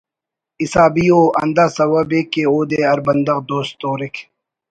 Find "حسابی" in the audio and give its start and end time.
0.61-1.07